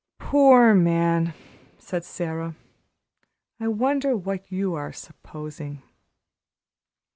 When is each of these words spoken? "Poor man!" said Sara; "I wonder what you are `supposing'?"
"Poor 0.17 0.73
man!" 0.73 1.35
said 1.77 2.03
Sara; 2.03 2.55
"I 3.59 3.67
wonder 3.67 4.17
what 4.17 4.51
you 4.51 4.73
are 4.73 4.89
`supposing'?" 4.89 5.83